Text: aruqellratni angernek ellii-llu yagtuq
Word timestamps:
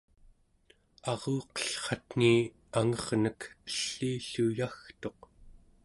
aruqellratni 1.11 2.33
angernek 2.79 3.41
ellii-llu 3.67 4.47
yagtuq 4.57 5.19